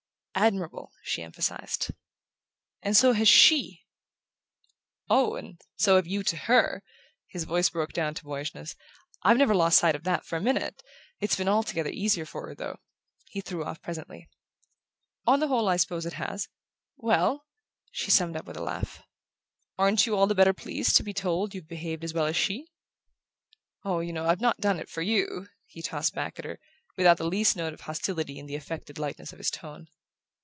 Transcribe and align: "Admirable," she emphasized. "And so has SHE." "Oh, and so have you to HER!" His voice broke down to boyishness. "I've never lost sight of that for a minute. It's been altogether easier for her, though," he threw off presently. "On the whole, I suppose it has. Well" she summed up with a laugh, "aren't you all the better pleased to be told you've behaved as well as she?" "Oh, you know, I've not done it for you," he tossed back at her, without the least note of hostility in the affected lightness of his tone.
"Admirable," 0.33 0.91
she 1.03 1.21
emphasized. 1.21 1.91
"And 2.81 2.97
so 2.97 3.11
has 3.11 3.27
SHE." 3.27 3.81
"Oh, 5.07 5.35
and 5.35 5.61
so 5.75 5.97
have 5.97 6.07
you 6.07 6.23
to 6.23 6.35
HER!" 6.35 6.81
His 7.27 7.43
voice 7.43 7.69
broke 7.69 7.93
down 7.93 8.15
to 8.15 8.23
boyishness. 8.23 8.75
"I've 9.21 9.37
never 9.37 9.53
lost 9.53 9.77
sight 9.77 9.93
of 9.93 10.03
that 10.05 10.25
for 10.25 10.37
a 10.37 10.41
minute. 10.41 10.81
It's 11.19 11.35
been 11.35 11.49
altogether 11.49 11.91
easier 11.91 12.25
for 12.25 12.47
her, 12.47 12.55
though," 12.55 12.79
he 13.25 13.41
threw 13.41 13.63
off 13.65 13.83
presently. 13.83 14.29
"On 15.27 15.39
the 15.41 15.47
whole, 15.49 15.67
I 15.67 15.77
suppose 15.77 16.07
it 16.07 16.13
has. 16.13 16.47
Well" 16.95 17.45
she 17.91 18.09
summed 18.09 18.37
up 18.37 18.45
with 18.45 18.57
a 18.57 18.63
laugh, 18.63 19.03
"aren't 19.77 20.07
you 20.07 20.15
all 20.15 20.25
the 20.25 20.33
better 20.33 20.53
pleased 20.53 20.95
to 20.97 21.03
be 21.03 21.13
told 21.13 21.53
you've 21.53 21.67
behaved 21.67 22.03
as 22.03 22.15
well 22.15 22.25
as 22.25 22.37
she?" 22.37 22.71
"Oh, 23.83 23.99
you 23.99 24.11
know, 24.13 24.25
I've 24.25 24.41
not 24.41 24.61
done 24.61 24.79
it 24.79 24.89
for 24.89 25.03
you," 25.03 25.49
he 25.67 25.83
tossed 25.83 26.15
back 26.15 26.39
at 26.39 26.45
her, 26.45 26.57
without 26.97 27.17
the 27.17 27.27
least 27.27 27.55
note 27.55 27.73
of 27.73 27.81
hostility 27.81 28.39
in 28.39 28.47
the 28.47 28.55
affected 28.55 28.97
lightness 28.97 29.33
of 29.33 29.37
his 29.39 29.51
tone. 29.51 29.87